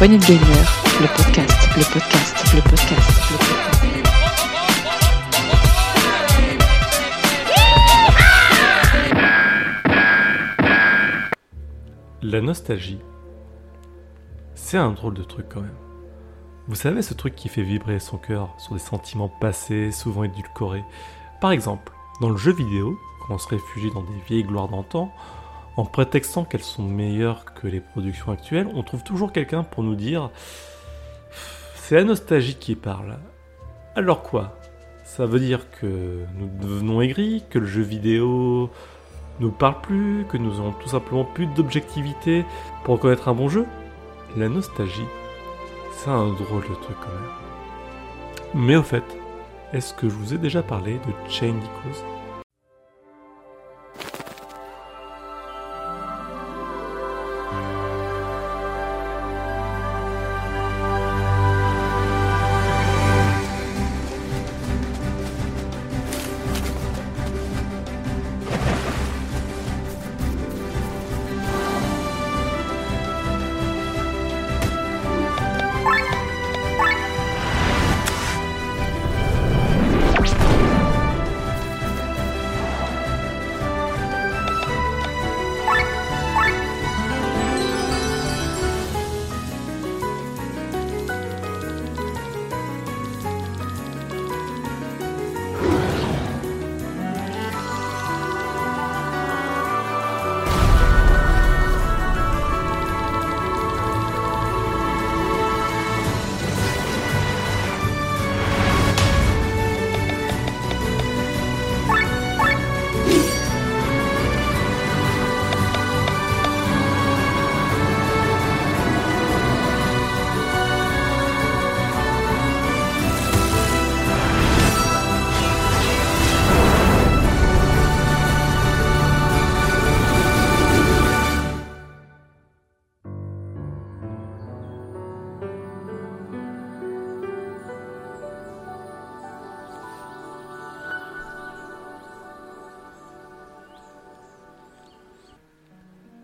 Gamer, 0.00 0.16
le 1.00 1.08
podcast, 1.08 1.68
le 1.76 1.82
podcast, 1.92 2.54
le 2.54 2.60
podcast, 2.62 3.16
le 3.32 3.36
podcast. 3.36 3.68
La 12.22 12.40
nostalgie, 12.40 13.00
c'est 14.54 14.76
un 14.76 14.92
drôle 14.92 15.14
de 15.14 15.24
truc 15.24 15.46
quand 15.52 15.62
même. 15.62 15.74
Vous 16.68 16.76
savez 16.76 17.02
ce 17.02 17.12
truc 17.14 17.34
qui 17.34 17.48
fait 17.48 17.62
vibrer 17.62 17.98
son 17.98 18.18
cœur 18.18 18.54
sur 18.58 18.74
des 18.74 18.80
sentiments 18.80 19.32
passés, 19.40 19.90
souvent 19.90 20.22
édulcorés. 20.22 20.84
Par 21.40 21.50
exemple, 21.50 21.92
dans 22.20 22.30
le 22.30 22.36
jeu 22.36 22.52
vidéo, 22.52 22.96
quand 23.26 23.34
on 23.34 23.38
se 23.38 23.48
réfugie 23.48 23.90
dans 23.90 24.02
des 24.02 24.20
vieilles 24.28 24.44
gloires 24.44 24.68
d'antan, 24.68 25.12
en 25.78 25.84
prétextant 25.84 26.44
qu'elles 26.44 26.64
sont 26.64 26.82
meilleures 26.82 27.44
que 27.54 27.68
les 27.68 27.78
productions 27.78 28.32
actuelles, 28.32 28.66
on 28.74 28.82
trouve 28.82 29.04
toujours 29.04 29.30
quelqu'un 29.30 29.62
pour 29.62 29.84
nous 29.84 29.94
dire 29.94 30.30
c'est 31.76 31.94
la 31.94 32.02
nostalgie 32.02 32.56
qui 32.56 32.74
parle. 32.74 33.16
Alors 33.94 34.24
quoi? 34.24 34.58
Ça 35.04 35.24
veut 35.24 35.38
dire 35.38 35.70
que 35.70 36.24
nous 36.36 36.48
devenons 36.60 37.00
aigris, 37.00 37.44
que 37.48 37.60
le 37.60 37.66
jeu 37.66 37.82
vidéo 37.82 38.70
nous 39.38 39.52
parle 39.52 39.80
plus, 39.80 40.26
que 40.28 40.36
nous 40.36 40.58
avons 40.58 40.72
tout 40.72 40.88
simplement 40.88 41.24
plus 41.24 41.46
d'objectivité 41.46 42.44
pour 42.82 42.96
reconnaître 42.96 43.28
un 43.28 43.34
bon 43.34 43.48
jeu? 43.48 43.64
La 44.36 44.48
nostalgie, 44.48 45.06
c'est 45.92 46.10
un 46.10 46.32
drôle 46.32 46.62
de 46.62 46.74
truc 46.74 46.96
quand 47.00 47.06
même. 47.06 48.66
Mais 48.66 48.74
au 48.74 48.82
fait, 48.82 49.04
est-ce 49.72 49.94
que 49.94 50.08
je 50.08 50.14
vous 50.14 50.34
ai 50.34 50.38
déjà 50.38 50.60
parlé 50.60 50.94
de 50.94 51.30
Chain 51.30 51.54
Echoes 51.54 52.17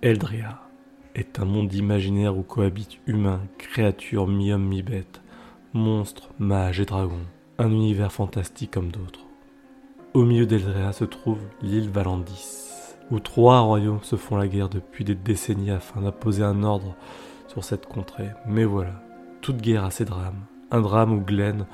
Eldrea 0.04 0.60
est 1.14 1.38
un 1.38 1.46
monde 1.46 1.72
imaginaire 1.72 2.36
où 2.36 2.42
cohabitent 2.42 3.00
humains, 3.06 3.40
créatures 3.56 4.28
mi-hommes 4.28 4.66
mi-bêtes, 4.66 5.22
monstres, 5.72 6.28
mages 6.38 6.78
et 6.78 6.84
dragons. 6.84 7.24
Un 7.56 7.70
univers 7.70 8.12
fantastique 8.12 8.72
comme 8.72 8.90
d'autres. 8.90 9.24
Au 10.12 10.26
milieu 10.26 10.44
d'Eldrea 10.44 10.92
se 10.92 11.04
trouve 11.04 11.40
l'île 11.62 11.88
Valandis, 11.88 12.94
où 13.10 13.18
trois 13.18 13.60
royaumes 13.60 14.02
se 14.02 14.16
font 14.16 14.36
la 14.36 14.46
guerre 14.46 14.68
depuis 14.68 15.04
des 15.04 15.14
décennies 15.14 15.70
afin 15.70 16.02
d'imposer 16.02 16.42
un 16.42 16.64
ordre 16.64 16.94
sur 17.48 17.64
cette 17.64 17.86
contrée. 17.86 18.28
Mais 18.46 18.64
voilà, 18.64 19.02
toute 19.40 19.62
guerre 19.62 19.84
a 19.84 19.90
ses 19.90 20.04
drames. 20.04 20.44
Un 20.70 20.82
drame 20.82 21.14
où 21.14 21.20
Glenn 21.22 21.64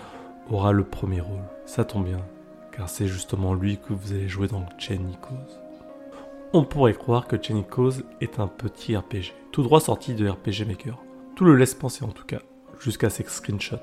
aura 0.49 0.71
le 0.71 0.85
premier 0.85 1.21
rôle. 1.21 1.43
Ça 1.67 1.85
tombe 1.85 2.05
bien, 2.05 2.25
car 2.71 2.89
c'est 2.89 3.09
justement 3.09 3.55
lui 3.55 3.79
que 3.79 3.93
vous 3.93 4.13
allez 4.13 4.29
jouer 4.29 4.47
dans 4.47 4.67
Chain 4.79 5.01
Echoes. 5.11 5.60
On 6.53 6.65
pourrait 6.65 6.95
croire 6.95 7.29
que 7.29 7.41
Chain 7.41 7.63
est 8.21 8.41
un 8.41 8.49
petit 8.49 8.97
RPG, 8.97 9.35
tout 9.53 9.63
droit 9.63 9.79
sorti 9.79 10.15
de 10.15 10.29
RPG 10.29 10.67
Maker. 10.67 10.99
Tout 11.37 11.45
le 11.45 11.55
laisse 11.55 11.75
penser 11.75 12.05
en 12.05 12.09
tout 12.09 12.25
cas, 12.25 12.41
jusqu'à 12.81 13.09
ces 13.09 13.23
screenshots. 13.23 13.77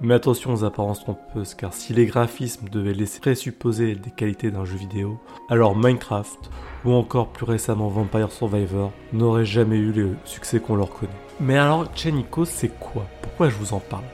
Mais 0.00 0.14
attention 0.14 0.54
aux 0.54 0.64
apparences 0.64 1.00
trompeuses, 1.00 1.52
car 1.52 1.74
si 1.74 1.92
les 1.92 2.06
graphismes 2.06 2.70
devaient 2.70 2.94
laisser 2.94 3.20
présupposer 3.20 3.94
des 3.94 4.10
qualités 4.10 4.50
d'un 4.50 4.64
jeu 4.64 4.78
vidéo, 4.78 5.20
alors 5.50 5.76
Minecraft, 5.76 6.50
ou 6.86 6.92
encore 6.92 7.28
plus 7.28 7.44
récemment 7.44 7.88
Vampire 7.88 8.32
Survivor, 8.32 8.90
n'auraient 9.12 9.44
jamais 9.44 9.76
eu 9.76 9.92
le 9.92 10.16
succès 10.24 10.60
qu'on 10.60 10.76
leur 10.76 10.88
connaît. 10.88 11.12
Mais 11.40 11.58
alors, 11.58 11.94
Chain 11.94 12.16
Echoes, 12.16 12.46
c'est 12.46 12.72
quoi? 12.80 13.04
Pourquoi 13.20 13.50
je 13.50 13.56
vous 13.56 13.74
en 13.74 13.80
parle? 13.80 14.04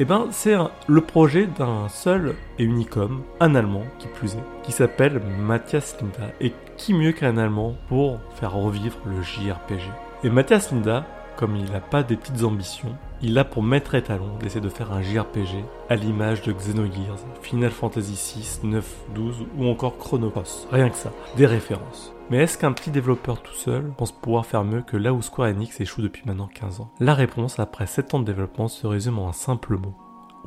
Eh 0.00 0.04
ben, 0.04 0.28
c'est 0.30 0.54
le 0.86 1.00
projet 1.00 1.48
d'un 1.48 1.88
seul 1.88 2.36
et 2.60 2.62
unique 2.62 2.96
homme, 2.96 3.22
un 3.40 3.56
Allemand 3.56 3.82
qui 3.98 4.06
plus 4.06 4.36
est, 4.36 4.62
qui 4.62 4.70
s'appelle 4.70 5.20
Matthias 5.40 5.96
Linda. 6.00 6.32
Et 6.40 6.52
qui 6.76 6.94
mieux 6.94 7.10
qu'un 7.10 7.36
Allemand 7.36 7.74
pour 7.88 8.20
faire 8.36 8.52
revivre 8.52 8.96
le 9.06 9.20
JRPG 9.22 9.90
Et 10.22 10.30
Matthias 10.30 10.70
Linda, 10.70 11.04
comme 11.36 11.56
il 11.56 11.70
n'a 11.72 11.80
pas 11.80 12.04
des 12.04 12.14
petites 12.14 12.44
ambitions, 12.44 12.94
il 13.20 13.36
a 13.38 13.44
pour 13.44 13.62
maître 13.62 13.94
étalon 13.94 14.36
d'essayer 14.40 14.60
de 14.60 14.68
faire 14.68 14.92
un 14.92 15.02
JRPG 15.02 15.64
à 15.88 15.96
l'image 15.96 16.42
de 16.42 16.52
Xenogears, 16.52 17.18
Final 17.42 17.70
Fantasy 17.70 18.38
VI, 18.38 18.60
9, 18.68 18.96
12 19.14 19.46
ou 19.56 19.66
encore 19.66 19.98
Chrono. 19.98 20.32
Rien 20.70 20.88
que 20.88 20.96
ça, 20.96 21.12
des 21.36 21.46
références. 21.46 22.12
Mais 22.30 22.38
est-ce 22.38 22.58
qu'un 22.58 22.72
petit 22.72 22.90
développeur 22.90 23.42
tout 23.42 23.54
seul 23.54 23.90
pense 23.96 24.12
pouvoir 24.12 24.46
faire 24.46 24.64
mieux 24.64 24.82
que 24.82 24.96
là 24.96 25.12
où 25.12 25.22
Square 25.22 25.48
Enix 25.48 25.80
échoue 25.80 26.02
depuis 26.02 26.22
maintenant 26.26 26.48
15 26.52 26.80
ans? 26.80 26.90
La 27.00 27.14
réponse, 27.14 27.58
après 27.58 27.86
7 27.86 28.14
ans 28.14 28.20
de 28.20 28.24
développement, 28.24 28.68
se 28.68 28.86
résume 28.86 29.18
en 29.18 29.30
un 29.30 29.32
simple 29.32 29.76
mot. 29.78 29.94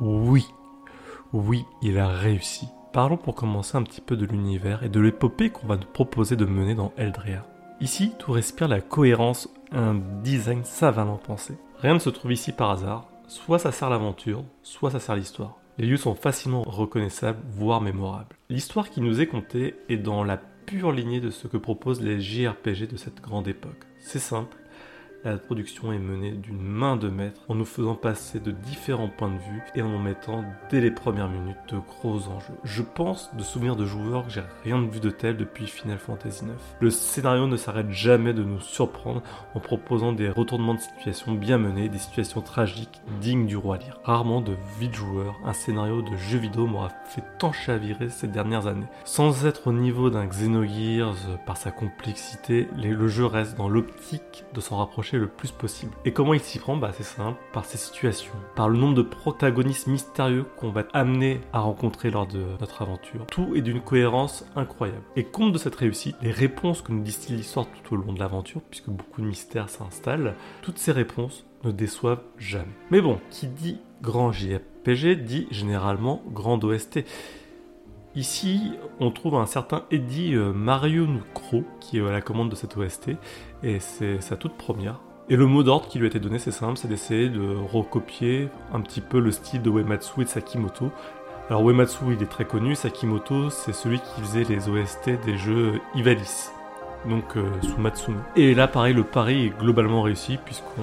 Oui. 0.00 0.46
Oui, 1.32 1.66
il 1.82 1.98
a 1.98 2.08
réussi. 2.08 2.68
Parlons 2.92 3.16
pour 3.16 3.34
commencer 3.34 3.76
un 3.76 3.82
petit 3.82 4.00
peu 4.00 4.16
de 4.16 4.26
l'univers 4.26 4.82
et 4.82 4.88
de 4.88 5.00
l'épopée 5.00 5.50
qu'on 5.50 5.66
va 5.66 5.76
nous 5.76 5.86
proposer 5.92 6.36
de 6.36 6.44
mener 6.44 6.74
dans 6.74 6.92
Eldrea. 6.96 7.44
Ici, 7.80 8.12
tout 8.18 8.32
respire 8.32 8.68
la 8.68 8.80
cohérence 8.80 9.48
un 9.72 9.94
design 10.22 10.64
savamment 10.64 11.16
pensé. 11.16 11.54
Rien 11.82 11.94
ne 11.94 11.98
se 11.98 12.10
trouve 12.10 12.32
ici 12.32 12.52
par 12.52 12.70
hasard, 12.70 13.08
soit 13.26 13.58
ça 13.58 13.72
sert 13.72 13.90
l'aventure, 13.90 14.44
soit 14.62 14.92
ça 14.92 15.00
sert 15.00 15.16
l'histoire. 15.16 15.56
Les 15.78 15.86
lieux 15.88 15.96
sont 15.96 16.14
facilement 16.14 16.62
reconnaissables, 16.62 17.40
voire 17.50 17.80
mémorables. 17.80 18.36
L'histoire 18.48 18.88
qui 18.88 19.00
nous 19.00 19.20
est 19.20 19.26
contée 19.26 19.74
est 19.88 19.96
dans 19.96 20.22
la 20.22 20.36
pure 20.36 20.92
lignée 20.92 21.18
de 21.18 21.30
ce 21.30 21.48
que 21.48 21.56
proposent 21.56 22.00
les 22.00 22.20
JRPG 22.20 22.86
de 22.86 22.96
cette 22.96 23.20
grande 23.20 23.48
époque. 23.48 23.82
C'est 23.98 24.20
simple, 24.20 24.56
la 25.24 25.38
production 25.38 25.92
est 25.92 25.98
menée 25.98 26.32
d'une 26.32 26.60
main 26.60 26.96
de 26.96 27.08
maître 27.08 27.42
en 27.48 27.54
nous 27.54 27.64
faisant 27.64 27.94
passer 27.94 28.40
de 28.40 28.50
différents 28.50 29.08
points 29.08 29.30
de 29.30 29.38
vue 29.38 29.62
et 29.74 29.82
en 29.82 29.88
nous 29.88 29.98
mettant 29.98 30.44
dès 30.70 30.80
les 30.80 30.90
premières 30.90 31.28
minutes 31.28 31.56
de 31.68 31.78
gros 31.78 32.28
enjeux. 32.28 32.54
Je 32.64 32.82
pense 32.82 33.30
de 33.36 33.42
souvenirs 33.42 33.76
de 33.76 33.86
joueurs 33.86 34.26
que 34.26 34.32
j'ai 34.32 34.42
rien 34.64 34.80
vu 34.82 35.00
de 35.00 35.10
tel 35.10 35.36
depuis 35.36 35.66
Final 35.66 35.98
Fantasy 35.98 36.44
IX. 36.44 36.52
Le 36.80 36.90
scénario 36.90 37.46
ne 37.46 37.56
s'arrête 37.56 37.90
jamais 37.90 38.32
de 38.32 38.42
nous 38.42 38.60
surprendre 38.60 39.22
en 39.54 39.60
proposant 39.60 40.12
des 40.12 40.28
retournements 40.28 40.74
de 40.74 40.80
situation 40.80 41.32
bien 41.32 41.58
menés, 41.58 41.88
des 41.88 41.98
situations 41.98 42.40
tragiques 42.40 43.00
dignes 43.20 43.46
du 43.46 43.56
roi 43.56 43.78
Lyre. 43.78 44.00
Rarement 44.04 44.40
de 44.40 44.56
vide 44.78 44.94
joueur, 44.94 45.38
un 45.44 45.52
scénario 45.52 46.02
de 46.02 46.16
jeu 46.16 46.38
vidéo 46.38 46.66
m'aura 46.66 46.90
fait 47.06 47.22
tant 47.38 47.52
chavirer 47.52 48.08
ces 48.08 48.26
dernières 48.26 48.66
années. 48.66 48.86
Sans 49.04 49.46
être 49.46 49.68
au 49.68 49.72
niveau 49.72 50.10
d'un 50.10 50.26
Xenogears 50.26 51.16
euh, 51.28 51.36
par 51.46 51.56
sa 51.56 51.70
complexité, 51.70 52.68
le 52.76 53.08
jeu 53.08 53.26
reste 53.26 53.56
dans 53.56 53.68
l'optique 53.68 54.44
de 54.54 54.60
s'en 54.60 54.78
rapprocher 54.78 55.11
le 55.18 55.28
plus 55.28 55.50
possible. 55.50 55.92
Et 56.04 56.12
comment 56.12 56.34
il 56.34 56.40
s'y 56.40 56.58
prend 56.58 56.76
Bah 56.76 56.92
c'est 56.92 57.02
simple, 57.02 57.38
par 57.52 57.64
ces 57.64 57.78
situations, 57.78 58.34
par 58.54 58.68
le 58.68 58.78
nombre 58.78 58.94
de 58.94 59.02
protagonistes 59.02 59.86
mystérieux 59.86 60.44
qu'on 60.56 60.70
va 60.70 60.84
amené 60.92 61.40
à 61.52 61.60
rencontrer 61.60 62.10
lors 62.10 62.26
de 62.26 62.44
notre 62.60 62.82
aventure. 62.82 63.26
Tout 63.26 63.54
est 63.54 63.62
d'une 63.62 63.80
cohérence 63.80 64.44
incroyable. 64.56 65.02
Et 65.16 65.24
compte 65.24 65.52
de 65.52 65.58
cette 65.58 65.74
réussite, 65.74 66.16
les 66.22 66.30
réponses 66.30 66.82
que 66.82 66.92
nous 66.92 67.02
distille 67.02 67.36
l'histoire 67.36 67.66
tout 67.66 67.94
au 67.94 67.96
long 67.96 68.12
de 68.12 68.18
l'aventure, 68.18 68.60
puisque 68.70 68.90
beaucoup 68.90 69.20
de 69.20 69.26
mystères 69.26 69.68
s'installent, 69.68 70.34
toutes 70.62 70.78
ces 70.78 70.92
réponses 70.92 71.44
ne 71.64 71.70
déçoivent 71.70 72.22
jamais. 72.38 72.66
Mais 72.90 73.00
bon, 73.00 73.20
qui 73.30 73.46
dit 73.46 73.78
grand 74.02 74.32
JRPG 74.32 75.22
dit 75.24 75.46
généralement 75.50 76.22
grand 76.32 76.62
OST. 76.62 77.04
Ici, 78.14 78.72
on 79.00 79.10
trouve 79.10 79.36
un 79.36 79.46
certain 79.46 79.84
Eddie 79.90 80.34
euh, 80.34 80.52
Mario 80.52 81.06
Nucro 81.06 81.64
qui 81.80 81.98
est 81.98 82.06
à 82.06 82.12
la 82.12 82.20
commande 82.20 82.50
de 82.50 82.54
cette 82.54 82.76
OST, 82.76 83.12
et 83.62 83.80
c'est 83.80 84.20
sa 84.20 84.36
toute 84.36 84.52
première. 84.58 85.00
Et 85.30 85.36
le 85.36 85.46
mot 85.46 85.62
d'ordre 85.62 85.88
qui 85.88 85.98
lui 85.98 86.04
a 86.04 86.08
été 86.08 86.20
donné, 86.20 86.38
c'est 86.38 86.50
simple, 86.50 86.76
c'est 86.76 86.88
d'essayer 86.88 87.30
de 87.30 87.56
recopier 87.72 88.50
un 88.74 88.82
petit 88.82 89.00
peu 89.00 89.18
le 89.18 89.30
style 89.30 89.62
de 89.62 89.70
Uematsu 89.70 90.20
et 90.20 90.24
de 90.24 90.28
Sakimoto. 90.28 90.92
Alors 91.48 91.66
Uematsu, 91.66 92.04
il 92.10 92.22
est 92.22 92.30
très 92.30 92.44
connu, 92.44 92.74
Sakimoto, 92.74 93.48
c'est 93.48 93.72
celui 93.72 93.98
qui 93.98 94.20
faisait 94.20 94.44
les 94.44 94.68
OST 94.68 95.10
des 95.24 95.38
jeux 95.38 95.80
Ivalice, 95.94 96.52
donc 97.08 97.38
euh, 97.38 97.44
sous 97.62 97.80
Matsumi. 97.80 98.18
Et 98.36 98.54
là, 98.54 98.68
pareil, 98.68 98.92
le 98.92 99.04
pari 99.04 99.46
est 99.46 99.58
globalement 99.58 100.02
réussi, 100.02 100.38
puisqu'on 100.44 100.82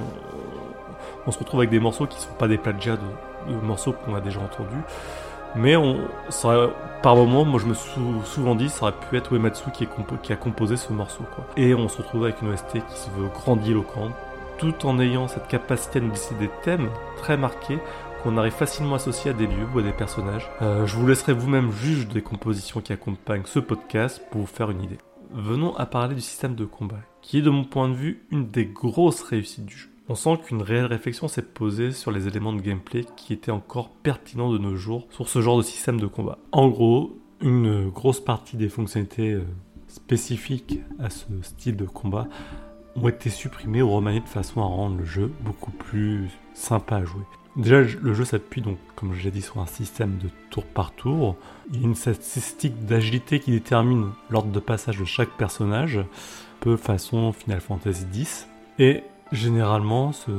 on 1.28 1.32
se 1.32 1.38
retrouve 1.38 1.60
avec 1.60 1.70
des 1.70 1.80
morceaux 1.80 2.08
qui 2.08 2.18
ne 2.18 2.22
sont 2.22 2.34
pas 2.40 2.48
des 2.48 2.58
plagiats 2.58 2.98
de 2.98 3.54
morceaux 3.64 3.94
qu'on 3.94 4.16
a 4.16 4.22
déjà 4.22 4.40
entendus. 4.40 4.82
Mais 5.56 5.76
on, 5.76 5.98
ça, 6.30 6.70
par 7.02 7.16
moment, 7.16 7.46
moi 7.46 7.60
je 7.60 7.66
me 7.66 7.74
suis 7.74 7.92
souvent 8.26 8.56
dit, 8.56 8.70
ça 8.70 8.84
aurait 8.84 8.94
pu 9.10 9.18
être 9.18 9.34
Uematsu 9.34 9.72
qui, 9.72 9.88
a 10.34 10.36
composé 10.36 10.78
ce 10.78 10.92
morceau. 10.94 11.24
Et 11.58 11.74
on 11.74 11.88
se 11.88 11.98
retrouve 11.98 12.26
avec 12.26 12.42
une 12.42 12.50
OST 12.50 12.74
qui 12.74 12.98
se 12.98 13.10
veut 13.12 13.30
grandiloquente, 13.34 14.14
tout 14.58 14.86
en 14.86 15.00
ayant 15.00 15.28
cette 15.28 15.48
capacité 15.48 16.00
à 16.00 16.02
nous 16.02 16.12
décider 16.12 16.48
des 16.48 16.52
thèmes 16.64 16.90
très 17.18 17.38
marqués 17.38 17.80
qu'on 18.22 18.38
arrive 18.38 18.52
facilement 18.52 18.94
à 18.94 18.96
associer 18.98 19.32
à 19.32 19.34
des 19.34 19.48
lieux 19.48 19.68
ou 19.74 19.80
à 19.80 19.82
des 19.82 19.94
personnages. 19.94 20.50
Euh, 20.62 20.86
je 20.86 20.96
vous 20.98 21.08
laisserai 21.08 21.34
vous-même 21.34 21.72
juge 21.72 22.08
des 22.08 22.22
compositions 22.22 22.82
qui 22.82 22.92
accompagnent 22.92 23.46
ce 23.46 23.60
podcast 23.60 24.22
pour 24.30 24.42
vous 24.42 24.48
faire 24.48 24.72
une 24.72 24.84
idée. 24.84 24.98
Venons 25.32 25.76
à 25.78 25.86
parler 25.86 26.16
du 26.16 26.22
système 26.22 26.56
de 26.56 26.66
combat, 26.66 27.00
qui 27.22 27.38
est 27.38 27.42
de 27.42 27.50
mon 27.50 27.64
point 27.64 27.88
de 27.88 27.94
vue 27.94 28.26
une 28.32 28.50
des 28.50 28.66
grosses 28.66 29.22
réussites 29.22 29.66
du 29.66 29.78
jeu. 29.78 29.90
On 30.12 30.16
sent 30.16 30.40
qu'une 30.44 30.64
réelle 30.64 30.88
réflexion 30.88 31.28
s'est 31.28 31.44
posée 31.44 31.92
sur 31.92 32.10
les 32.10 32.28
éléments 32.28 32.52
de 32.52 32.62
gameplay 32.62 33.06
qui 33.16 33.32
étaient 33.32 33.52
encore 33.52 33.92
pertinents 33.92 34.52
de 34.52 34.58
nos 34.58 34.76
jours 34.76 35.08
sur 35.12 35.30
ce 35.30 35.40
genre 35.40 35.58
de 35.58 35.62
système 35.62 36.00
de 36.00 36.08
combat. 36.08 36.40
En 36.52 36.68
gros, 36.68 37.16
une 37.42 37.90
grosse 37.90 38.20
partie 38.20 38.58
des 38.58 38.70
fonctionnalités 38.70 39.34
euh, 39.34 39.44
spécifiques 39.88 40.80
à 40.98 41.12
ce 41.12 41.28
style 41.44 41.76
de 41.76 41.86
combat 41.86 42.28
ont 42.96 43.08
été 43.08 43.30
supprimées 43.30 43.84
ou 43.84 43.92
remaniées 43.92 44.22
de 44.22 44.28
façon 44.28 44.62
à 44.62 44.66
rendre 44.66 44.98
le 44.98 45.06
jeu 45.06 45.32
beaucoup 45.42 45.70
plus 45.70 46.28
sympa 46.56 46.96
à 46.96 47.06
jouer. 47.06 47.22
Déjà, 47.56 47.82
le 47.82 48.14
jeu 48.16 48.26
s'appuie 48.26 48.62
donc, 48.62 48.80
comme 48.96 49.14
je 49.14 49.24
l'ai 49.24 49.32
dit, 49.32 49.44
sur 49.44 49.60
un 49.60 49.68
système 49.68 50.18
de 50.18 50.30
tour 50.50 50.66
par 50.66 50.92
tour. 50.92 51.36
Il 51.72 51.82
y 51.82 51.84
a 51.84 51.86
une 51.86 51.94
statistique 51.94 52.84
d'agilité 52.84 53.40
qui 53.40 53.52
détermine 53.52 54.10
l'ordre 54.32 54.52
de 54.52 54.60
passage 54.60 54.98
de 54.98 55.06
chaque 55.06 55.38
personnage, 55.38 56.00
peu 56.62 56.78
façon 56.78 57.32
Final 57.32 57.62
Fantasy 57.62 58.06
X. 58.12 58.48
Et 58.80 59.04
Généralement, 59.32 60.12
ce 60.12 60.32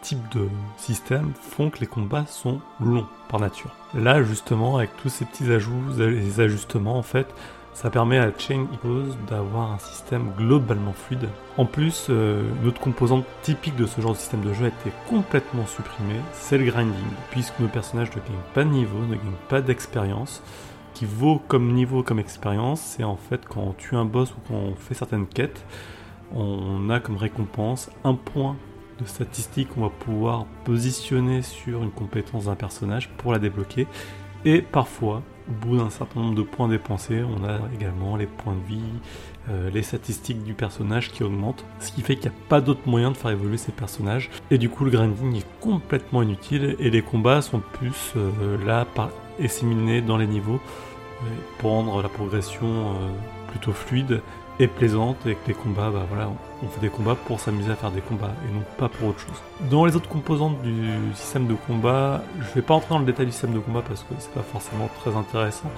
type 0.00 0.22
de 0.34 0.48
système 0.76 1.32
font 1.40 1.70
que 1.70 1.78
les 1.80 1.86
combats 1.86 2.26
sont 2.26 2.60
longs 2.80 3.06
par 3.28 3.40
nature. 3.40 3.70
Là, 3.94 4.22
justement, 4.22 4.76
avec 4.76 4.96
tous 4.96 5.08
ces 5.08 5.24
petits 5.24 5.50
ajouts, 5.52 5.82
les 5.98 6.40
ajustements, 6.40 6.96
en 6.96 7.02
fait, 7.02 7.26
ça 7.74 7.90
permet 7.90 8.18
à 8.18 8.30
Chain 8.36 8.66
Heroes 8.72 9.14
d'avoir 9.28 9.72
un 9.72 9.78
système 9.78 10.32
globalement 10.36 10.92
fluide. 10.92 11.28
En 11.56 11.64
plus, 11.64 12.06
euh, 12.10 12.42
une 12.60 12.68
autre 12.68 12.80
composante 12.80 13.24
typique 13.42 13.76
de 13.76 13.86
ce 13.86 14.00
genre 14.00 14.12
de 14.12 14.18
système 14.18 14.42
de 14.42 14.52
jeu 14.52 14.66
a 14.66 14.68
été 14.68 14.92
complètement 15.08 15.66
supprimée, 15.66 16.20
c'est 16.32 16.58
le 16.58 16.66
grinding, 16.66 16.92
puisque 17.30 17.58
nos 17.60 17.68
personnages 17.68 18.10
ne 18.10 18.20
gagnent 18.20 18.52
pas 18.54 18.64
de 18.64 18.70
niveau, 18.70 18.98
ne 19.08 19.16
gagnent 19.16 19.32
pas 19.48 19.60
d'expérience. 19.60 20.42
Qui 20.94 21.06
vaut 21.06 21.40
comme 21.48 21.72
niveau, 21.72 22.02
comme 22.02 22.18
expérience, 22.18 22.80
c'est 22.80 23.02
en 23.02 23.16
fait 23.16 23.46
quand 23.48 23.62
on 23.62 23.72
tue 23.72 23.96
un 23.96 24.04
boss 24.04 24.30
ou 24.32 24.36
quand 24.46 24.54
on 24.54 24.74
fait 24.74 24.92
certaines 24.92 25.26
quêtes, 25.26 25.64
on 26.34 26.90
a 26.90 27.00
comme 27.00 27.16
récompense 27.16 27.90
un 28.04 28.14
point 28.14 28.56
de 29.00 29.06
statistique 29.06 29.70
qu'on 29.70 29.82
va 29.82 29.90
pouvoir 29.90 30.46
positionner 30.64 31.42
sur 31.42 31.82
une 31.82 31.90
compétence 31.90 32.46
d'un 32.46 32.54
personnage 32.54 33.10
pour 33.18 33.32
la 33.32 33.38
débloquer. 33.38 33.86
Et 34.44 34.60
parfois, 34.60 35.22
au 35.48 35.66
bout 35.66 35.76
d'un 35.76 35.90
certain 35.90 36.20
nombre 36.20 36.34
de 36.34 36.42
points 36.42 36.68
dépensés, 36.68 37.22
on 37.22 37.44
a 37.44 37.58
également 37.74 38.16
les 38.16 38.26
points 38.26 38.54
de 38.54 38.66
vie, 38.66 38.80
euh, 39.50 39.70
les 39.70 39.82
statistiques 39.82 40.42
du 40.42 40.54
personnage 40.54 41.10
qui 41.10 41.22
augmentent, 41.24 41.64
ce 41.80 41.92
qui 41.92 42.02
fait 42.02 42.16
qu'il 42.16 42.30
n'y 42.30 42.36
a 42.36 42.40
pas 42.48 42.60
d'autre 42.60 42.82
moyen 42.86 43.10
de 43.10 43.16
faire 43.16 43.30
évoluer 43.30 43.56
ces 43.56 43.72
personnages. 43.72 44.30
Et 44.50 44.58
du 44.58 44.68
coup, 44.68 44.84
le 44.84 44.90
grinding 44.90 45.36
est 45.36 45.46
complètement 45.60 46.22
inutile 46.22 46.76
et 46.78 46.90
les 46.90 47.02
combats 47.02 47.42
sont 47.42 47.60
plus 47.72 48.14
euh, 48.16 48.64
là 48.64 48.84
par 48.84 49.10
éséminés 49.38 50.00
dans 50.02 50.16
les 50.16 50.26
niveaux 50.26 50.60
euh, 51.22 51.26
pour 51.58 51.70
rendre 51.70 52.02
la 52.02 52.08
progression 52.08 52.94
plutôt 53.48 53.72
fluide 53.72 54.22
et 54.58 54.66
plaisante 54.66 55.16
et 55.26 55.34
que 55.34 55.48
les 55.48 55.54
combats, 55.54 55.90
bah 55.90 56.06
voilà, 56.08 56.30
on 56.62 56.68
fait 56.68 56.80
des 56.80 56.88
combats 56.88 57.14
pour 57.14 57.40
s'amuser 57.40 57.72
à 57.72 57.76
faire 57.76 57.90
des 57.90 58.00
combats 58.00 58.32
et 58.46 58.52
non 58.52 58.62
pas 58.78 58.88
pour 58.88 59.08
autre 59.08 59.20
chose. 59.20 59.42
Dans 59.70 59.84
les 59.84 59.96
autres 59.96 60.08
composantes 60.08 60.60
du 60.62 60.90
système 61.14 61.46
de 61.46 61.54
combat, 61.54 62.22
je 62.40 62.54
vais 62.54 62.62
pas 62.62 62.74
entrer 62.74 62.90
dans 62.90 62.98
le 62.98 63.06
détail 63.06 63.26
du 63.26 63.32
système 63.32 63.54
de 63.54 63.58
combat 63.58 63.82
parce 63.86 64.02
que 64.02 64.14
c'est 64.18 64.32
pas 64.32 64.42
forcément 64.42 64.88
très 65.00 65.16
intéressant. 65.16 65.70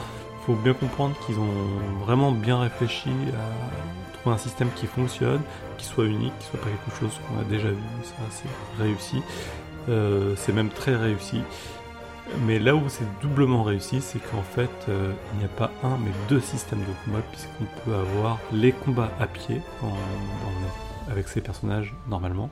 Il 0.43 0.47
faut 0.47 0.55
bien 0.55 0.75
comprendre 0.75 1.15
qu'ils 1.25 1.39
ont 1.39 2.05
vraiment 2.05 2.33
bien 2.33 2.61
réfléchi 2.61 3.11
à 3.11 4.19
trouver 4.19 4.35
un 4.35 4.39
système 4.39 4.69
qui 4.75 4.87
fonctionne, 4.87 5.41
qui 5.79 5.87
soit 5.87 6.05
unique, 6.05 6.33
qui 6.41 6.47
soit 6.49 6.61
pas 6.61 6.69
quelque 6.69 7.01
chose 7.01 7.19
qu'on 7.27 7.41
a 7.41 7.45
déjà 7.45 7.69
vu, 7.69 7.77
c'est 8.03 8.27
assez 8.27 8.49
réussi. 8.79 9.23
Euh, 9.89 10.35
c'est 10.37 10.53
même 10.53 10.71
très 10.71 10.97
réussi. 10.97 11.41
Mais 12.47 12.59
là 12.59 12.75
où 12.75 12.83
c'est 12.89 13.05
doublement 13.21 13.63
réussi, 13.63 14.01
c'est 14.01 14.19
qu'en 14.19 14.43
fait, 14.43 14.71
euh, 14.89 15.13
il 15.33 15.39
n'y 15.39 15.45
a 15.45 15.49
pas 15.49 15.71
un, 15.83 15.97
mais 15.99 16.11
deux 16.29 16.41
systèmes 16.41 16.81
de 16.81 17.05
combat, 17.05 17.23
puisqu'on 17.31 17.65
peut 17.85 17.95
avoir 17.95 18.39
les 18.53 18.73
combats 18.73 19.11
à 19.21 19.27
pied, 19.27 19.61
avec 21.11 21.29
ses 21.29 21.41
personnages 21.41 21.95
normalement, 22.09 22.51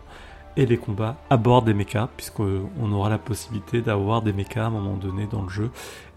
et 0.56 0.66
les 0.66 0.76
combats 0.76 1.16
à 1.30 1.36
bord 1.36 1.62
des 1.62 1.74
mechas, 1.74 2.08
puisqu'on 2.16 2.92
aura 2.92 3.08
la 3.08 3.18
possibilité 3.18 3.80
d'avoir 3.80 4.22
des 4.22 4.32
mechas 4.32 4.64
à 4.64 4.66
un 4.66 4.70
moment 4.70 4.96
donné 4.96 5.26
dans 5.26 5.42
le 5.42 5.48
jeu, 5.48 5.70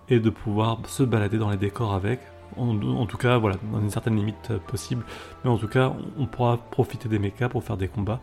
et 0.10 0.20
de 0.20 0.30
pouvoir 0.30 0.80
se 0.88 1.04
balader 1.04 1.38
dans 1.38 1.50
les 1.50 1.58
décors 1.58 1.94
avec. 1.94 2.20
En, 2.58 3.06
tout 3.06 3.18
cas, 3.18 3.38
voilà, 3.38 3.58
dans 3.74 3.80
une 3.80 3.90
certaine 3.90 4.16
limite 4.16 4.52
euh, 4.52 4.60
possible, 4.60 5.04
mais 5.44 5.50
en 5.50 5.58
tout 5.58 5.68
cas, 5.68 5.92
on 6.18 6.26
pourra 6.26 6.58
profiter 6.58 7.10
des 7.10 7.20
mechas 7.20 7.50
pour 7.50 7.64
faire 7.64 7.76
des 7.76 7.88
combats 7.88 8.22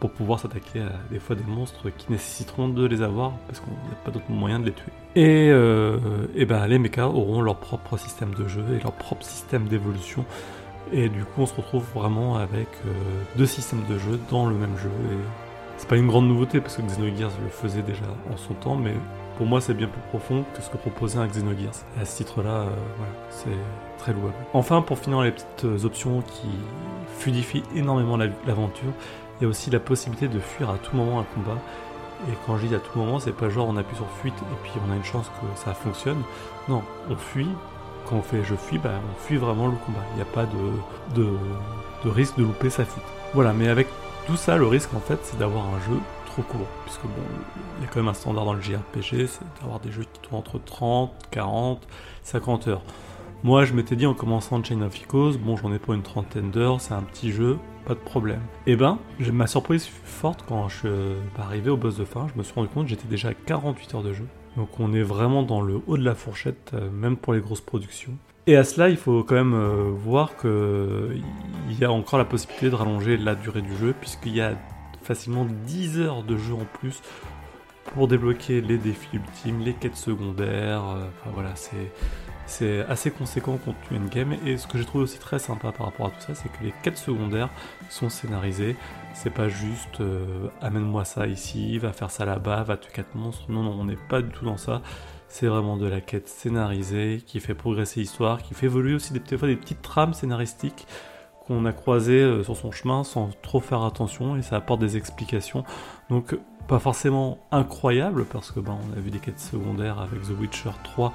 pour 0.00 0.10
pouvoir 0.10 0.38
s'attaquer 0.38 0.80
à 0.80 0.92
des 1.10 1.18
fois 1.18 1.34
des 1.34 1.44
monstres 1.44 1.90
qui 1.90 2.10
nécessiteront 2.10 2.68
de 2.68 2.86
les 2.86 3.02
avoir 3.02 3.32
parce 3.46 3.60
qu'il 3.60 3.72
n'y 3.72 3.92
a 3.92 4.04
pas 4.04 4.10
d'autre 4.10 4.30
moyen 4.30 4.60
de 4.60 4.66
les 4.66 4.72
tuer. 4.72 4.92
Et, 5.16 5.50
euh, 5.50 5.98
ben 6.46 6.66
les 6.66 6.78
mechas 6.78 7.06
auront 7.06 7.40
leur 7.40 7.56
propre 7.56 7.96
système 7.96 8.34
de 8.34 8.46
jeu 8.46 8.64
et 8.76 8.82
leur 8.82 8.92
propre 8.92 9.24
système 9.24 9.66
d'évolution. 9.66 10.24
Et 10.92 11.08
du 11.08 11.24
coup, 11.24 11.42
on 11.42 11.46
se 11.46 11.54
retrouve 11.54 11.84
vraiment 11.94 12.36
avec 12.36 12.68
euh, 12.86 12.90
deux 13.36 13.46
systèmes 13.46 13.82
de 13.90 13.98
jeu 13.98 14.18
dans 14.30 14.46
le 14.46 14.54
même 14.54 14.76
jeu. 14.78 14.88
Et 14.88 15.16
c'est 15.76 15.88
pas 15.88 15.96
une 15.96 16.06
grande 16.06 16.28
nouveauté 16.28 16.60
parce 16.60 16.76
que 16.76 16.82
Xenogears 16.82 17.32
le 17.42 17.50
faisait 17.50 17.82
déjà 17.82 18.06
en 18.32 18.36
son 18.36 18.54
temps, 18.54 18.76
mais 18.76 18.94
pour 19.36 19.46
moi, 19.46 19.60
c'est 19.60 19.74
bien 19.74 19.86
plus 19.86 20.00
profond 20.08 20.44
que 20.54 20.62
ce 20.62 20.70
que 20.70 20.76
proposait 20.76 21.18
un 21.18 21.26
Xenogears. 21.26 21.84
Et 21.96 22.02
à 22.02 22.04
ce 22.04 22.16
titre-là, 22.16 22.62
euh, 22.62 22.70
c'est 23.30 23.50
très 23.98 24.12
louable. 24.12 24.34
Enfin, 24.54 24.80
pour 24.80 24.98
finir 24.98 25.20
les 25.22 25.32
petites 25.32 25.84
options 25.84 26.22
qui 26.22 26.48
fluidifient 27.18 27.64
énormément 27.76 28.16
l'aventure, 28.16 28.92
il 29.38 29.44
y 29.44 29.46
a 29.46 29.48
aussi 29.48 29.70
la 29.70 29.80
possibilité 29.80 30.28
de 30.28 30.40
fuir 30.40 30.70
à 30.70 30.78
tout 30.78 30.96
moment 30.96 31.20
un 31.20 31.24
combat. 31.34 31.58
Et 32.28 32.32
quand 32.46 32.58
je 32.58 32.66
dis 32.66 32.74
à 32.74 32.80
tout 32.80 32.98
moment, 32.98 33.20
c'est 33.20 33.32
pas 33.32 33.48
genre 33.48 33.68
on 33.68 33.76
appuie 33.76 33.96
sur 33.96 34.10
fuite 34.20 34.34
et 34.34 34.56
puis 34.64 34.72
on 34.86 34.92
a 34.92 34.96
une 34.96 35.04
chance 35.04 35.26
que 35.28 35.60
ça 35.60 35.72
fonctionne. 35.74 36.20
Non, 36.68 36.82
on 37.08 37.16
fuit. 37.16 37.48
Quand 38.08 38.16
on 38.16 38.22
fait 38.22 38.42
je 38.42 38.54
fuis, 38.54 38.78
bah, 38.78 38.94
on 38.94 39.20
fuit 39.20 39.36
vraiment 39.36 39.66
le 39.66 39.76
combat. 39.86 40.00
Il 40.12 40.16
n'y 40.16 40.22
a 40.22 40.24
pas 40.24 40.46
de, 40.46 42.10
risque 42.10 42.36
de 42.36 42.42
louper 42.42 42.70
sa 42.70 42.84
fuite. 42.84 43.04
Voilà, 43.34 43.52
mais 43.52 43.68
avec 43.68 43.86
tout 44.26 44.36
ça, 44.36 44.56
le 44.56 44.66
risque 44.66 44.92
en 44.94 45.00
fait, 45.00 45.18
c'est 45.22 45.38
d'avoir 45.38 45.66
un 45.66 45.80
jeu 45.88 45.98
trop 46.26 46.42
court. 46.42 46.66
Puisque 46.84 47.02
bon, 47.02 47.22
il 47.78 47.84
y 47.84 47.86
a 47.86 47.90
quand 47.90 48.00
même 48.00 48.08
un 48.08 48.14
standard 48.14 48.46
dans 48.46 48.54
le 48.54 48.60
JRPG, 48.60 49.26
c'est 49.28 49.60
d'avoir 49.60 49.78
des 49.78 49.92
jeux 49.92 50.06
qui 50.12 50.20
tournent 50.20 50.40
entre 50.40 50.58
30, 50.58 51.12
40, 51.30 51.86
50 52.24 52.68
heures. 52.68 52.82
Moi, 53.44 53.64
je 53.64 53.72
m'étais 53.72 53.94
dit 53.94 54.06
en 54.06 54.14
commençant 54.14 54.62
Chain 54.64 54.82
of 54.82 54.96
Echoes, 54.96 55.38
bon, 55.38 55.56
j'en 55.56 55.72
ai 55.72 55.78
pas 55.78 55.94
une 55.94 56.02
trentaine 56.02 56.50
d'heures, 56.50 56.80
c'est 56.80 56.94
un 56.94 57.02
petit 57.02 57.30
jeu, 57.30 57.58
pas 57.88 57.94
de 57.94 58.00
problème. 58.00 58.42
Et 58.66 58.72
eh 58.72 58.76
ben, 58.76 58.98
ma 59.32 59.46
surprise 59.46 59.86
fut 59.86 60.04
forte 60.04 60.44
quand 60.46 60.68
je 60.68 60.76
suis 60.76 60.88
arrivé 61.38 61.70
au 61.70 61.78
boss 61.78 61.96
de 61.96 62.04
fin, 62.04 62.26
je 62.32 62.38
me 62.38 62.44
suis 62.44 62.52
rendu 62.52 62.68
compte 62.68 62.84
que 62.84 62.90
j'étais 62.90 63.08
déjà 63.08 63.30
à 63.30 63.34
48 63.34 63.94
heures 63.94 64.02
de 64.02 64.12
jeu. 64.12 64.26
Donc 64.58 64.78
on 64.78 64.92
est 64.92 65.02
vraiment 65.02 65.42
dans 65.42 65.62
le 65.62 65.80
haut 65.86 65.96
de 65.96 66.04
la 66.04 66.14
fourchette, 66.14 66.72
euh, 66.74 66.90
même 66.90 67.16
pour 67.16 67.32
les 67.32 67.40
grosses 67.40 67.62
productions. 67.62 68.12
Et 68.46 68.56
à 68.56 68.64
cela, 68.64 68.90
il 68.90 68.98
faut 68.98 69.24
quand 69.24 69.36
même 69.36 69.54
euh, 69.54 69.90
voir 69.90 70.36
qu'il 70.36 71.22
y 71.80 71.84
a 71.84 71.90
encore 71.90 72.18
la 72.18 72.26
possibilité 72.26 72.68
de 72.68 72.74
rallonger 72.74 73.16
la 73.16 73.34
durée 73.34 73.62
du 73.62 73.74
jeu, 73.74 73.94
puisqu'il 73.98 74.34
y 74.34 74.42
a 74.42 74.52
facilement 75.02 75.46
10 75.66 76.00
heures 76.00 76.22
de 76.22 76.36
jeu 76.36 76.52
en 76.52 76.66
plus 76.78 77.00
pour 77.94 78.06
débloquer 78.06 78.60
les 78.60 78.76
défis 78.76 79.08
ultimes, 79.14 79.60
les 79.60 79.72
quêtes 79.72 79.96
secondaires. 79.96 80.84
Euh, 80.84 81.08
enfin 81.22 81.30
voilà, 81.32 81.56
c'est 81.56 81.90
C'est 82.48 82.80
assez 82.86 83.10
conséquent 83.10 83.58
contre 83.58 83.76
tu 83.86 83.94
endgame. 83.94 84.34
Et 84.46 84.56
ce 84.56 84.66
que 84.66 84.78
j'ai 84.78 84.86
trouvé 84.86 85.04
aussi 85.04 85.18
très 85.18 85.38
sympa 85.38 85.70
par 85.70 85.86
rapport 85.86 86.06
à 86.06 86.10
tout 86.10 86.20
ça, 86.20 86.34
c'est 86.34 86.48
que 86.48 86.64
les 86.64 86.72
quêtes 86.82 86.96
secondaires 86.96 87.50
sont 87.90 88.08
scénarisées. 88.08 88.74
C'est 89.12 89.30
pas 89.30 89.48
juste 89.50 90.00
euh, 90.00 90.48
amène-moi 90.62 91.04
ça 91.04 91.26
ici, 91.26 91.78
va 91.78 91.92
faire 91.92 92.10
ça 92.10 92.24
là-bas, 92.24 92.62
va 92.62 92.78
tuer 92.78 92.90
quatre 92.90 93.14
monstres. 93.14 93.44
Non, 93.50 93.62
non, 93.62 93.76
on 93.78 93.84
n'est 93.84 93.98
pas 94.08 94.22
du 94.22 94.30
tout 94.30 94.46
dans 94.46 94.56
ça. 94.56 94.80
C'est 95.28 95.46
vraiment 95.46 95.76
de 95.76 95.86
la 95.86 96.00
quête 96.00 96.26
scénarisée 96.26 97.22
qui 97.26 97.38
fait 97.38 97.54
progresser 97.54 98.00
l'histoire, 98.00 98.42
qui 98.42 98.54
fait 98.54 98.64
évoluer 98.64 98.94
aussi 98.94 99.12
des, 99.12 99.20
des 99.20 99.56
petites 99.56 99.82
trames 99.82 100.14
scénaristiques 100.14 100.86
qu'on 101.46 101.66
a 101.66 101.72
croisées 101.72 102.22
euh, 102.22 102.42
sur 102.42 102.56
son 102.56 102.72
chemin 102.72 103.04
sans 103.04 103.28
trop 103.42 103.60
faire 103.60 103.82
attention 103.82 104.36
et 104.36 104.42
ça 104.42 104.56
apporte 104.56 104.80
des 104.80 104.96
explications. 104.96 105.64
Donc 106.08 106.34
pas 106.66 106.78
forcément 106.78 107.38
incroyable 107.50 108.24
parce 108.24 108.52
que 108.52 108.60
ben, 108.60 108.78
on 108.88 108.96
a 108.96 109.00
vu 109.00 109.10
des 109.10 109.18
quêtes 109.18 109.40
secondaires 109.40 109.98
avec 110.00 110.22
The 110.22 110.38
Witcher 110.38 110.70
3 110.84 111.12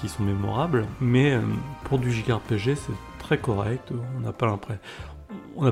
qui 0.00 0.08
sont 0.08 0.22
mémorables, 0.22 0.86
mais 1.00 1.32
euh, 1.32 1.40
pour 1.84 1.98
du 1.98 2.12
JRPG 2.12 2.74
c'est 2.74 2.92
très 3.18 3.38
correct, 3.38 3.92
on 3.92 4.20
n'a 4.20 4.32
pas 4.32 4.46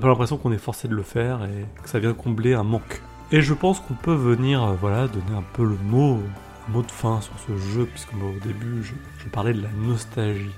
l'impression 0.09 0.37
qu'on 0.37 0.53
est 0.53 0.59
forcé 0.59 0.89
de 0.89 0.95
le 0.95 1.03
faire 1.03 1.45
et 1.45 1.83
que 1.83 1.89
ça 1.89 1.99
vient 1.99 2.15
combler 2.15 2.55
un 2.55 2.65
manque. 2.65 3.01
Et 3.33 3.41
je 3.43 3.55
pense 3.55 3.81
qu'on 3.81 3.95
peut 3.95 4.15
venir 4.15 4.63
euh, 4.63 4.75
voilà 4.81 5.09
donner 5.09 5.37
un 5.37 5.45
peu 5.55 5.65
le 5.65 5.77
mot 5.77 6.21
mot 6.69 6.83
de 6.83 6.91
fin 6.91 7.21
sur 7.21 7.35
ce 7.47 7.57
jeu 7.75 7.87
puisque 7.87 8.13
moi, 8.15 8.31
au 8.31 8.47
début 8.47 8.83
je, 8.83 9.29
parlais 9.29 9.53
de 9.53 9.63
la 9.63 9.71
nostalgie. 9.71 10.55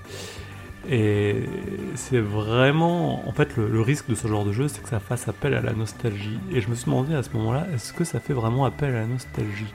Et 0.89 1.49
c'est 1.97 2.21
vraiment, 2.21 3.29
en 3.29 3.33
fait, 3.33 3.57
le, 3.57 3.81
risque 3.81 4.09
de 4.09 4.15
ce 4.15 4.29
genre 4.29 4.45
de 4.45 4.53
jeu, 4.53 4.69
c'est 4.69 4.83
que 4.83 4.89
ça 4.89 5.01
fasse 5.01 5.27
appel 5.27 5.55
à 5.55 5.61
la 5.61 5.73
nostalgie. 5.73 6.39
Et 6.53 6.61
je 6.61 6.69
me 6.69 6.77
suis 6.77 6.85
demandé 6.85 7.13
à 7.15 7.25
ce 7.25 7.31
moment-là, 7.31 7.67
est-ce 7.75 7.93
que 7.93 8.05
ça 8.05 8.21
fait 8.21 8.33
vraiment 8.33 8.65
appel 8.65 8.95
à 8.95 9.01
la 9.01 9.07
nostalgie? 9.07 9.73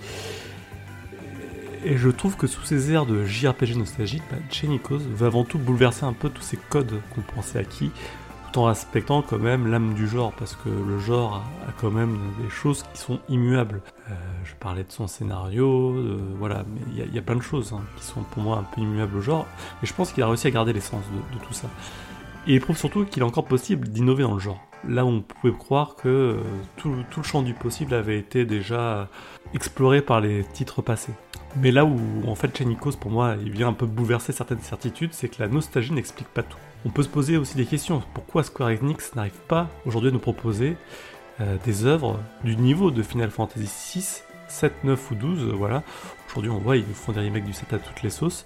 Et 1.84 1.98
je 1.98 2.10
trouve 2.10 2.38
que 2.38 2.48
sous 2.48 2.64
ces 2.64 2.92
airs 2.92 3.06
de 3.06 3.26
JRPG 3.26 3.76
nostalgique, 3.76 4.24
bah, 4.32 4.38
Chenikos 4.50 5.00
veut 5.00 5.28
avant 5.28 5.44
tout 5.44 5.58
bouleverser 5.58 6.06
un 6.06 6.14
peu 6.14 6.30
tous 6.30 6.42
ces 6.42 6.58
codes 6.58 7.00
qu'on 7.14 7.22
pensait 7.22 7.60
acquis, 7.60 7.92
tout 8.52 8.60
en 8.60 8.66
respectant 8.66 9.22
quand 9.22 9.40
même 9.40 9.68
l'âme 9.68 9.94
du 9.94 10.08
genre, 10.08 10.32
parce 10.34 10.56
que 10.56 10.70
le 10.70 11.00
genre 11.00 11.44
a, 11.68 11.72
quand 11.80 11.92
même 11.92 12.20
des 12.42 12.50
choses 12.50 12.84
qui 12.94 13.00
sont 13.00 13.20
immuables. 13.30 13.82
Euh, 14.10 14.14
je 14.44 14.54
parlais 14.56 14.84
de 14.84 14.92
son 14.92 15.08
scénario, 15.08 15.96
voilà, 16.38 16.66
mais 16.68 17.04
il 17.06 17.16
y, 17.16 17.18
a 17.18 17.22
plein 17.22 17.36
de 17.36 17.42
choses 17.42 17.74
hein, 17.74 17.82
qui 17.98 18.06
sont 18.06 18.22
pour 18.22 18.44
moi 18.44 18.58
un 18.58 18.64
peu 18.64 18.82
immuables 18.82 19.18
au 19.18 19.22
genre, 19.22 19.48
et 19.82 19.86
je 19.86 19.94
pense 19.94 20.12
qu'il 20.12 20.22
a 20.24 20.28
réussi 20.28 20.48
à 20.48 20.52
garder 20.52 20.74
l'essence 20.74 21.04
de, 21.34 21.46
tout 21.46 21.54
ça. 21.54 21.68
Et 22.48 22.56
il 22.56 22.62
prouve 22.62 22.78
surtout 22.78 23.06
qu'il 23.06 23.22
est 23.22 23.26
encore 23.26 23.46
possible 23.46 23.88
d'innover 23.88 24.24
dans 24.24 24.34
le 24.34 24.40
genre. 24.40 24.60
Là 24.88 25.06
où 25.06 25.10
on 25.10 25.22
pouvait 25.22 25.54
croire 25.54 25.96
que 25.96 26.08
euh, 26.08 26.42
tout, 26.76 26.94
tout, 27.12 27.20
le 27.20 27.26
champ 27.26 27.44
du 27.44 27.54
possible 27.54 27.94
avait 27.94 28.18
été 28.18 28.46
déjà 28.46 29.08
exploré 29.54 30.02
par 30.02 30.22
les 30.22 30.44
titres 30.54 30.82
passés. 30.82 31.14
Mais 31.58 31.72
là 31.72 31.84
où 31.86 32.00
en 32.28 32.36
fait 32.36 32.58
Chenikos 32.58 32.94
pour 32.94 33.12
moi 33.12 33.36
il 33.44 33.52
vient 33.52 33.68
un 33.68 33.74
peu 33.74 33.86
bouleverser 33.86 34.32
certaines 34.32 34.62
certitudes, 34.62 35.14
c'est 35.14 35.28
que 35.28 35.42
la 35.42 35.48
nostalgie 35.48 35.94
n'explique 35.94 36.30
pas 36.30 36.44
tout. 36.44 36.58
On 36.86 36.90
peut 36.90 37.04
se 37.04 37.10
poser 37.10 37.38
aussi 37.38 37.56
des 37.56 37.66
questions. 37.66 38.02
Pourquoi 38.14 38.44
Square 38.44 38.70
Enix 38.70 39.16
n'arrive 39.16 39.40
pas 39.48 39.70
aujourd'hui 39.86 40.10
à 40.10 40.14
nous 40.14 40.20
proposer 40.20 40.78
euh, 41.40 41.58
des 41.66 41.86
œuvres 41.86 42.20
du 42.44 42.56
niveau 42.56 42.90
de 42.90 43.04
Final 43.04 43.30
Fantasy 43.30 44.00
VI, 44.00 44.24
7, 44.48 44.84
9 44.84 45.12
ou 45.12 45.16
12 45.16 45.54
Voilà. 45.54 45.84
Aujourd'hui 46.28 46.52
on 46.52 46.60
voit 46.60 46.78
ils 46.78 46.88
nous 46.88 46.94
font 46.94 47.12
des 47.12 47.20
remakes 47.20 47.46
du 47.46 47.54
7 47.54 47.74
à 47.74 47.80
toutes 47.80 48.02
les 48.02 48.10
sauces 48.10 48.46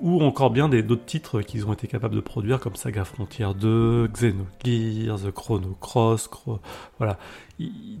ou 0.00 0.22
encore 0.22 0.50
bien 0.50 0.68
d'autres 0.68 1.04
titres 1.04 1.42
qu'ils 1.42 1.66
ont 1.66 1.72
été 1.72 1.86
capables 1.86 2.14
de 2.14 2.20
produire 2.20 2.60
comme 2.60 2.76
Saga 2.76 3.04
Frontier 3.04 3.46
2, 3.58 4.08
Xenogears, 4.08 5.32
Chrono 5.34 5.76
Cross, 5.80 6.30
voilà. 6.98 7.18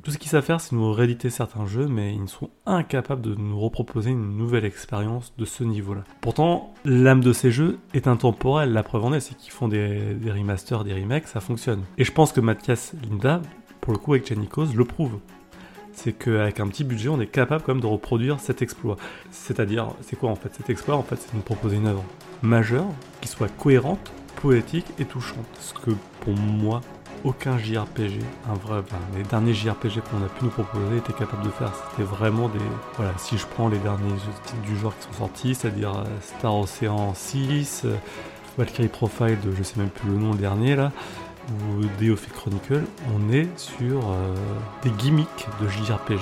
tout 0.02 0.10
ce 0.10 0.18
qu'ils 0.18 0.30
savent 0.30 0.44
faire, 0.44 0.60
c'est 0.60 0.74
nous 0.74 0.92
rééditer 0.92 1.30
certains 1.30 1.66
jeux, 1.66 1.86
mais 1.86 2.14
ils 2.14 2.28
sont 2.28 2.50
incapables 2.66 3.22
de 3.22 3.34
nous 3.34 3.58
reproposer 3.58 4.10
une 4.10 4.36
nouvelle 4.36 4.64
expérience 4.64 5.32
de 5.38 5.44
ce 5.44 5.64
niveau-là. 5.64 6.04
Pourtant, 6.20 6.72
l'âme 6.84 7.20
de 7.20 7.32
ces 7.32 7.50
jeux 7.50 7.78
est 7.94 8.06
intemporelle, 8.06 8.72
la 8.72 8.82
preuve 8.82 9.04
en 9.04 9.12
est, 9.12 9.20
c'est 9.20 9.36
qu'ils 9.36 9.52
font 9.52 9.68
des, 9.68 10.14
des, 10.14 10.30
remasters, 10.30 10.84
des 10.84 10.94
remakes, 10.94 11.26
ça 11.26 11.40
fonctionne. 11.40 11.82
Et 11.96 12.04
je 12.04 12.12
pense 12.12 12.32
que 12.32 12.40
Mathias 12.40 12.94
Linda, 13.08 13.42
pour 13.80 13.92
le 13.92 13.98
coup 13.98 14.12
avec 14.12 14.26
Janikos, 14.26 14.66
le 14.74 14.84
prouve 14.84 15.18
c'est 15.98 16.12
qu'avec 16.12 16.60
un 16.60 16.68
petit 16.68 16.84
budget, 16.84 17.08
on 17.08 17.20
est 17.20 17.26
capable 17.26 17.64
quand 17.64 17.74
même 17.74 17.82
de 17.82 17.86
reproduire 17.86 18.38
cet 18.40 18.62
exploit. 18.62 18.96
C'est-à-dire, 19.30 19.88
c'est 20.02 20.16
quoi 20.16 20.30
en 20.30 20.36
fait 20.36 20.54
Cet 20.54 20.70
exploit, 20.70 20.96
en 20.96 21.02
fait, 21.02 21.16
c'est 21.16 21.32
de 21.32 21.36
nous 21.36 21.42
proposer 21.42 21.76
une 21.76 21.86
œuvre 21.86 22.04
majeure, 22.42 22.86
qui 23.20 23.28
soit 23.28 23.48
cohérente, 23.48 24.12
poétique 24.36 24.86
et 24.98 25.04
touchante. 25.04 25.46
Ce 25.58 25.74
que 25.74 25.90
pour 26.20 26.34
moi, 26.34 26.80
aucun 27.24 27.58
JRPG, 27.58 28.20
un 28.48 28.54
vrai, 28.54 28.82
les 29.16 29.24
derniers 29.24 29.54
JRPG 29.54 30.00
qu'on 30.08 30.24
a 30.24 30.28
pu 30.28 30.44
nous 30.44 30.50
proposer 30.50 30.98
étaient 30.98 31.12
capables 31.12 31.44
de 31.44 31.50
faire. 31.50 31.72
C'était 31.90 32.04
vraiment 32.04 32.48
des, 32.48 32.60
voilà, 32.96 33.12
si 33.18 33.36
je 33.36 33.46
prends 33.46 33.68
les 33.68 33.78
derniers 33.78 34.14
titres 34.44 34.62
du 34.62 34.78
genre 34.78 34.96
qui 34.96 35.06
sont 35.06 35.18
sortis, 35.24 35.54
c'est-à-dire 35.56 35.96
euh, 35.96 36.04
Star 36.20 36.54
Ocean 36.54 37.12
6, 37.14 37.82
euh, 37.84 37.96
Valkyrie 38.56 38.88
Profile 38.88 39.38
de 39.44 39.52
je 39.52 39.62
sais 39.62 39.78
même 39.78 39.90
plus 39.90 40.08
le 40.10 40.16
nom 40.16 40.32
le 40.32 40.38
dernier 40.38 40.76
là, 40.76 40.92
ou 41.48 41.84
DOF 42.00 42.28
Chronicle, 42.32 42.84
on 43.14 43.32
est 43.32 43.48
sur 43.58 44.10
euh, 44.10 44.34
des 44.82 44.90
gimmicks 44.90 45.46
de 45.60 45.68
JRPG. 45.68 46.20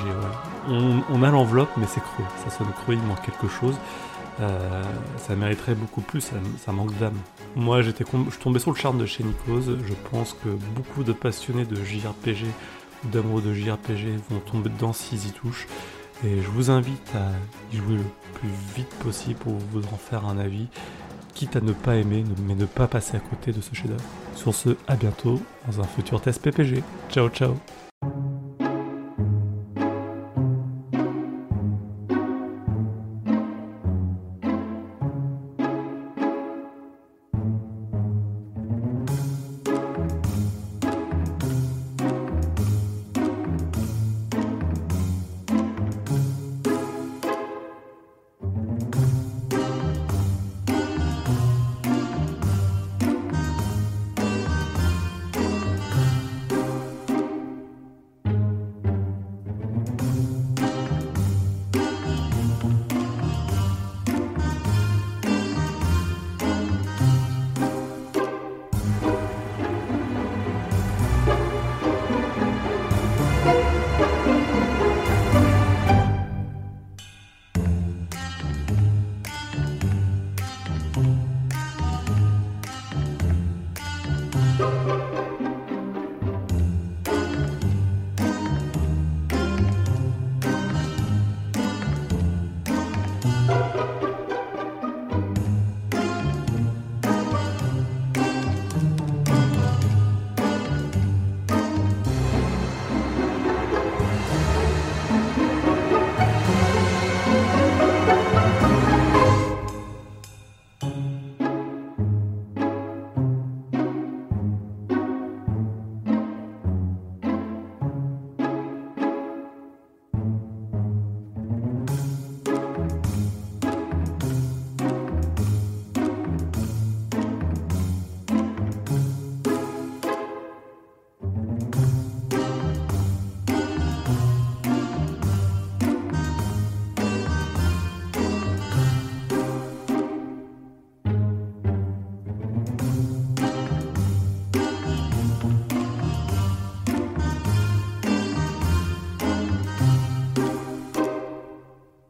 On, 0.68 1.22
a 1.22 1.30
l'enveloppe, 1.30 1.70
mais 1.76 1.86
c'est 1.88 2.00
creux. 2.00 2.24
Ça 2.44 2.50
sonne 2.50 2.68
creux, 2.82 2.94
il 2.94 3.02
manque 3.02 3.22
quelque 3.22 3.48
chose. 3.48 3.74
Euh, 4.40 4.82
ça 5.16 5.34
mériterait 5.34 5.74
beaucoup 5.74 6.02
plus, 6.02 6.20
ça, 6.20 6.72
manque 6.72 6.96
d'âme. 6.98 7.16
Moi, 7.54 7.82
j'étais, 7.82 8.04
je 8.30 8.38
tombé 8.38 8.58
sur 8.58 8.70
le 8.70 8.76
charme 8.76 8.98
de 8.98 9.06
chez 9.06 9.24
Je 9.48 9.94
pense 10.10 10.34
que 10.34 10.48
beaucoup 10.74 11.04
de 11.04 11.12
passionnés 11.12 11.64
de 11.64 11.76
JRPG 11.76 12.46
ou 13.04 13.08
d'amoureux 13.08 13.42
de 13.42 13.54
JRPG 13.54 14.18
vont 14.30 14.40
tomber 14.40 14.70
dedans 14.70 14.92
s'ils 14.92 15.26
y 15.26 15.32
touchent. 15.32 15.66
Et 16.24 16.40
je 16.40 16.48
vous 16.48 16.70
invite 16.70 17.14
à 17.14 17.30
y 17.74 17.78
jouer 17.78 17.96
le 17.96 18.04
plus 18.34 18.48
vite 18.74 18.94
possible 19.02 19.36
pour 19.36 19.54
vous 19.70 19.82
en 19.92 19.96
faire 19.96 20.24
un 20.24 20.38
avis 20.38 20.68
quitte 21.36 21.54
à 21.56 21.60
ne 21.60 21.72
pas 21.72 21.96
aimer, 21.96 22.24
mais 22.46 22.54
ne 22.54 22.64
pas 22.64 22.88
passer 22.88 23.16
à 23.16 23.20
côté 23.20 23.52
de 23.52 23.60
ce 23.60 23.74
chef-d'œuvre. 23.74 24.02
Sur 24.34 24.54
ce, 24.54 24.70
à 24.88 24.96
bientôt 24.96 25.40
dans 25.66 25.80
un 25.80 25.84
futur 25.84 26.20
test 26.20 26.42
PPG. 26.42 26.82
Ciao 27.10 27.28
ciao 27.28 27.56